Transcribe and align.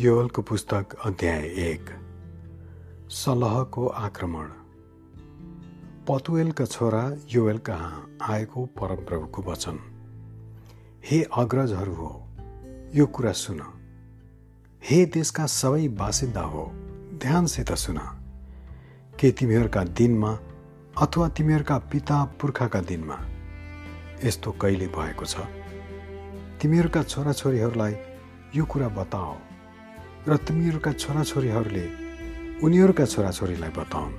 योलको 0.00 0.42
पुस्तक 0.42 0.86
अध्याय 1.04 1.40
एक। 1.40 1.90
सलहको 3.10 3.86
आक्रमण। 3.86 4.44
पतुएलका 6.08 6.64
छोरा 6.64 7.16
योएल 7.28 7.58
कहाँ 7.58 8.16
आएको 8.22 8.66
परमप्रभुको 8.66 9.42
वचन? 9.42 9.78
हे 11.04 11.22
अग्रजहरू 11.22 11.94
हो 11.94 12.28
यो 12.94 13.06
कुरा 13.06 13.32
सुन। 13.32 13.60
हे 14.84 15.06
देशका 15.06 15.46
सबै 15.46 15.88
बासिन्दा 15.88 16.40
हो 16.40 16.70
ध्यानसित 17.14 17.72
सुन। 17.72 17.98
के 19.20 19.30
तिमीहरूका 19.30 19.84
दिनमा 19.84 20.38
अथवा 20.98 21.28
तिमीहरूका 21.28 21.78
पिता 21.78 22.24
पुर्खाका 22.24 22.80
दिनमा 22.80 23.20
यस्तो 24.24 24.52
कहिले 24.52 24.86
भएको 24.86 25.24
छ? 25.24 25.36
तिमीहरूका 26.62 27.02
छोराछोरीहरूलाई 27.02 27.96
यो 28.56 28.64
कुरा 28.64 28.88
बताओ। 28.88 29.36
र 30.20 30.36
तिमीहरूका 30.36 30.92
छोराछोरीहरूले 30.92 31.84
उनीहरूका 32.60 33.04
छोराछोरीलाई 33.04 33.72
बताउन् 33.72 34.12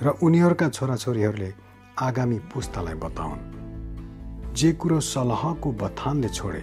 र 0.00 0.08
उनीहरूका 0.24 0.68
छोराछोरीहरूले 0.68 1.50
आगामी 2.00 2.38
पुस्तालाई 2.48 2.94
बताउन्। 2.94 3.40
जे 4.56 4.72
कुरो 4.72 5.00
सलहको 5.04 5.72
बथानले 5.72 6.28
छोडे 6.28 6.62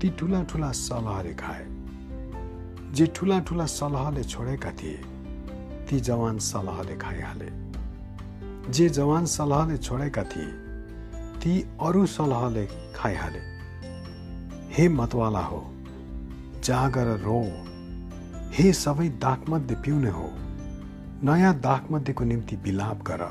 ती 0.00 0.08
ठुला 0.16 0.40
ठुला 0.48 0.70
सलहले 0.72 1.34
खाए। 1.34 1.64
जे 2.96 3.06
ठुला 3.06 3.38
ठुला 3.44 3.66
सलहले 3.68 4.24
छोडेका 4.24 4.70
थिए 4.72 4.98
ती 5.84 6.00
जवान 6.00 6.38
सलहले 6.40 6.96
खाइहाले। 6.96 7.50
जे 8.72 8.88
जवान 8.88 9.24
सलहले 9.28 9.76
छोडेका 9.76 10.22
थिए 10.24 10.50
ती 11.36 11.52
अरू 11.80 12.06
सलहले 12.06 12.64
खाइहाले। 12.96 13.42
हे 14.72 14.88
मतवाला 14.88 15.44
हो 15.44 15.60
जागर 16.68 17.08
रो। 17.20 17.40
हे 18.52 18.72
सबै 18.72 19.08
दागमध्ये 19.08 19.76
पिउने 19.76 20.10
हो। 20.10 20.28
नयाँ 21.24 21.54
दागमध्येको 21.60 22.24
निम्ति 22.24 22.56
बिलाप 22.56 23.02
गर। 23.02 23.22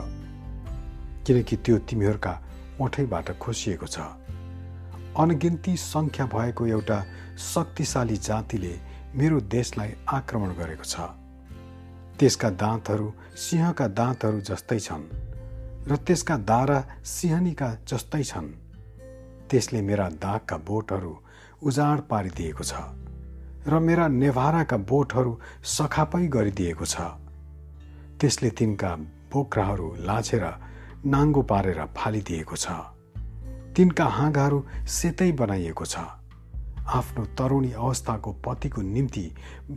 किनकि 1.27 1.55
त्यो 1.55 1.77
तिमीहरूका 1.77 2.33
ओठैबाट 2.81 3.27
खोसिएको 3.37 3.87
छ। 3.87 3.99
अनगिन्ती 5.17 5.77
सङ्ख्या 5.77 6.25
भएको 6.25 6.67
एउटा 6.67 6.99
शक्तिशाली 7.37 8.17
जातिले 8.17 8.73
मेरो 9.15 9.39
देशलाई 9.53 9.93
आक्रमण 10.09 10.49
गरेको 10.53 10.83
छ। 10.83 10.95
त्यसका 12.19 12.49
दाँतहरू 12.49 13.13
सिंहका 13.37 13.87
दाँतहरू 13.87 14.39
जस्तै 14.41 14.79
छन् 14.79 15.09
र 15.87 15.95
त्यसका 15.95 16.35
दारा 16.37 16.79
सिंहनीका 17.05 17.69
जस्तै 17.87 18.23
छन्। 18.23 18.47
त्यसले 19.49 19.81
मेरा 19.81 20.09
दागका 20.09 20.57
बोटहरू 20.57 21.13
उजाड 21.63 21.97
पारिदिएको 22.09 22.63
छ। 22.63 22.73
र 23.67 23.79
मेरा 23.79 24.07
नेभाराका 24.07 24.77
बोटहरू 24.89 25.31
सखापै 25.63 26.27
गरिदिएको 26.27 26.85
छ। 26.85 26.95
त्यसले 28.19 28.49
तिनका 28.49 28.91
बोक्राहरू 29.33 29.87
लाछेर 29.99 30.45
नाङ्गो 31.05 31.41
पारेर 31.41 31.79
फालिदिएको 31.97 32.55
छ। 32.55 32.67
तिनका 33.75 34.05
हाँगाहरू 34.05 34.59
सेतै 34.87 35.31
बनाइएको 35.31 35.85
छ। 35.85 35.97
आफ्नो 36.89 37.23
तरुणी 37.37 37.71
अवस्थाको 37.71 38.31
पतिको 38.45 38.81
निम्ति 38.81 39.25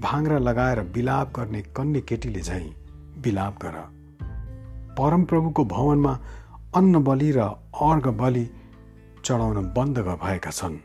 भाङ्रा 0.00 0.38
लगाएर 0.38 0.80
बिलाप 0.94 1.32
गर्ने 1.36 1.62
कन्या 1.76 2.02
केटीले 2.08 2.40
झैँ 2.40 2.66
बिलाप 3.22 3.54
गर। 3.62 3.76
परमप्रभुको 4.98 5.64
भवनमा 5.64 6.12
अन्न 6.74 7.02
बलि 7.04 7.30
र 7.32 7.40
अर्घ 7.80 8.06
बलि 8.20 8.44
चढाउन 9.24 9.58
बन्द 9.76 9.98
भएका 9.98 10.50
छन्। 10.50 10.76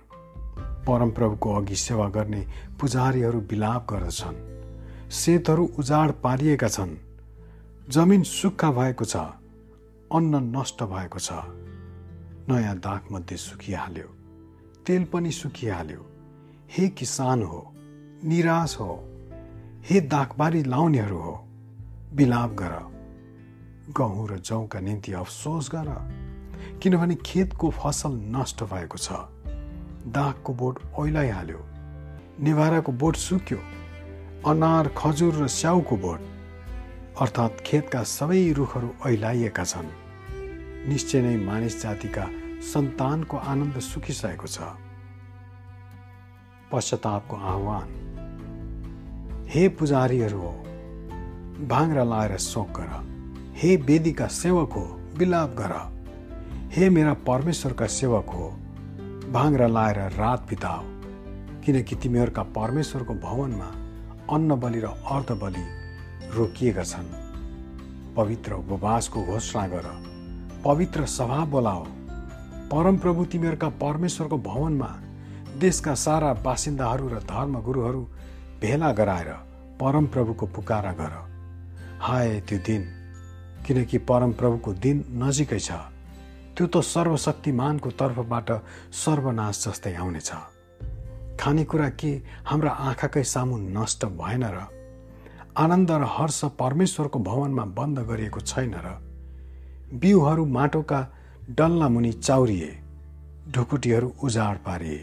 परमप्रभुको 0.88 1.54
अघि 1.56 1.76
सेवा 1.76 2.10
गर्ने 2.10 2.46
पुजारीहरू 2.80 3.40
बिलाप 3.42 3.88
गर्दछन्। 3.90 4.38
सेतहरू 5.12 5.66
उजाड 5.80 6.12
पारिएका 6.24 6.68
छन्। 6.68 6.98
जमिन 7.90 8.24
सुक्खा 8.24 8.72
भएको 8.72 9.06
छ 9.06 9.16
अन्न 10.14 10.58
नष्ट 10.58 10.84
भएको 10.84 11.20
छ। 11.20 11.32
नयाँ 12.50 12.76
दागमध्ये 12.78 13.38
सुकिहाल्यो 13.38 14.10
तेल 14.86 15.04
पनि 15.06 15.32
सुकिहाल्यो। 15.32 16.06
हे 16.70 16.88
किसान 16.90 17.44
हो 17.44 17.74
निराश 18.24 18.78
हो। 18.80 18.92
हे 19.86 20.02
दागबारी 20.02 20.64
लाउनेहरू 20.64 21.18
हो 21.18 21.34
बिलाप 22.14 22.52
गर। 22.52 22.74
गहुँ 23.98 24.28
र 24.30 24.38
जौका 24.40 24.80
निम्ति 24.80 25.14
अफसोस 25.14 25.70
गर। 25.76 25.90
किनभने 26.84 27.16
खेतको 27.16 27.70
फसल 27.70 28.14
नष्ट 28.36 28.64
भएको 28.64 28.98
छ। 28.98 29.12
दागको 30.08 30.54
बोट 30.54 30.80
ओइलाइहाल्यो। 31.00 31.66
निभाराको 32.42 32.92
बोट 32.92 33.16
सुक्यो। 33.16 33.58
अनार 34.48 34.88
खजुर 34.88 35.34
र 35.34 35.48
स्याउको 35.48 35.98
बोट। 35.98 36.20
अर्थात् 37.22 37.62
खेतका 37.62 38.04
सबै 38.04 38.52
रुखहरू 38.52 38.90
ऐलाइएका 39.08 39.64
छन्। 39.64 39.90
निश्चय 40.90 41.22
नै 41.22 41.46
मानिस 41.46 41.84
जातिका 41.84 42.28
सन्तानको 42.62 43.38
आनन्द 43.38 43.80
सुकिसकेको 43.80 44.48
छ। 44.48 44.60
पश्चातापको 46.72 47.36
आह्वान। 47.36 47.88
हे 49.50 49.70
पुजारीहरू 49.70 50.38
हो 50.38 50.52
भाङ्रा 51.68 52.04
लाएर 52.04 52.38
शोक 52.38 52.70
गर। 52.70 52.90
हे 53.56 53.76
वेदीका 53.76 54.28
सेवक 54.28 54.74
हो 54.74 54.86
बिलाप 55.18 55.50
गर। 55.50 55.74
हे 56.72 56.90
मेरा 56.90 57.14
परमेश्वरका 57.14 57.88
सेवक 57.88 58.26
हो 58.30 58.60
भाङ्रा 59.32 59.68
लाएर 59.68 60.00
रात 60.00 60.48
बिताओ। 60.50 60.84
किनकि 61.62 61.96
तिमीहरूका 61.96 62.44
परमेश्वरको 62.44 63.14
भवनमा 63.14 63.70
अन्न 64.36 64.56
बलि 64.56 64.80
र 64.80 64.86
अर्ध 64.86 65.32
बलि 65.32 65.66
रोकिएका 66.36 66.84
छन्। 66.84 67.10
पवित्र 68.16 68.54
उपवासको 68.54 69.24
घोषणा 69.24 69.68
गर। 69.68 70.04
पवित्र 70.66 71.06
सभा 71.06 71.46
बोलाओ। 71.46 71.86
परमप्रभु 72.72 73.26
तिमीहरूका 73.26 73.70
परमेश्वरको 73.70 74.38
भवनमा 74.38 75.00
देशका 75.60 75.96
सारा 75.96 76.34
बासिन्दाहरू 76.34 77.08
र 77.08 77.20
धर्मगुरुहरू 77.20 78.02
भेला 78.62 78.92
गराएर 78.92 79.34
परमप्रभुको 79.82 80.46
पुकारा 80.46 80.92
गर। 80.92 81.14
हाय 82.02 82.42
त्यो 82.42 82.60
दिन। 82.60 82.84
किनकि 83.68 83.98
परमप्रभुको 83.98 84.74
दिन 84.74 85.06
नजिकै 85.10 85.60
छ। 85.60 85.72
त्यो 86.56 86.66
त 86.68 86.76
सर्वशक्तिमानको 86.86 87.90
तर्फबाट 88.00 88.50
सर्वनाश 88.96 89.56
जस्तै 89.64 89.94
आउनेछ। 89.96 90.30
खानेकुरा 91.40 91.90
के 92.00 92.12
हाम्रा 92.46 92.72
आँखाकै 92.90 93.24
सामु 93.24 93.58
नष्ट 93.78 94.06
भएन 94.22 94.44
र 94.56 94.58
आनन्द 95.58 95.92
र 95.92 96.04
हर्ष 96.16 96.40
परमेश्वरको 96.60 97.20
भवनमा 97.20 97.66
बन्द 97.78 98.00
गरिएको 98.10 98.40
छैन 98.42 98.74
र 98.86 98.88
बिउहरू 100.00 100.46
माटोका 100.58 101.00
डल्ला 101.52 101.88
मुनि 101.90 102.12
चाउरिए 102.20 102.72
ढुकुटीहरू 103.52 104.08
उजाड 104.24 104.56
पारिए 104.66 105.02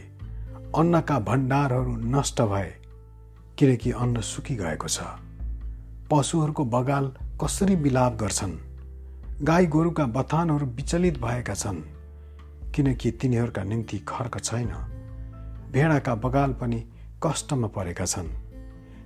अन्नका 0.80 1.18
भण्डारहरू 1.28 1.92
नष्ट 2.16 2.42
भए 2.52 2.70
किनकि 3.58 3.90
अन्न 3.92 4.20
सुकिगएको 4.32 4.88
छ। 4.88 4.98
पशुहरूको 6.10 6.64
बगाल 6.74 7.04
कसरी 7.40 7.76
बिलाप 7.76 8.12
गर्छन्? 8.20 8.71
गाई 9.40 9.66
गोरुका 9.66 10.04
बथानहरू 10.06 10.66
विचलित 10.66 11.18
भएका 11.20 11.54
छन् 11.54 11.80
किनकि 12.74 13.10
तिनीहरूका 13.10 13.62
निम्ति 13.64 13.98
खर्क 13.98 14.38
छैन। 14.38 14.68
भेडाका 15.72 16.14
बगाल 16.14 16.52
पनि 16.52 16.78
कष्टमा 17.24 17.68
परेका 17.68 18.04
छन्। 18.04 18.28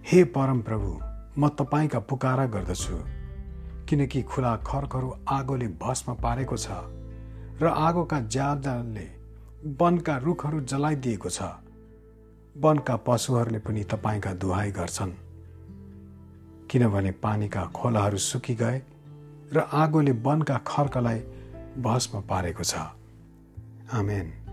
हे 0.04 0.24
परम 0.24 0.60
प्रभु 0.62 0.90
म 1.38 1.48
तपाईँका 1.48 1.98
पुकारा 1.98 2.46
गर्दछु 2.46 2.96
किनकि 3.88 4.22
खुला 4.22 4.56
खर्कहरू 4.56 5.14
आगोले 5.28 5.68
भस्म 5.80 6.14
पारेको 6.14 6.56
छ 6.56 6.68
र 7.62 7.66
आगोका 7.66 8.20
ज्यादाले 8.20 9.06
वनका 9.80 10.16
रुखहरू 10.16 10.60
जलाइदिएको 10.60 11.30
छ। 11.30 11.42
वनका 12.56 12.96
पशुहरूले 12.96 13.58
पनि 13.58 13.84
तपाईँका 13.84 14.32
दुहाई 14.32 14.70
गर्छन्। 14.70 15.12
किनभने 16.70 17.10
पानीका 17.10 17.64
खोलाहरू 17.64 18.18
सुकि 18.18 18.54
गए 18.54 18.82
र 19.52 19.58
आगोले 19.58 20.12
वनका 20.12 20.58
खर्कलाई 20.66 21.18
भस्म 21.78 22.20
पारेको 22.20 22.64
छ। 22.64 22.74
आमेन। 23.92 24.45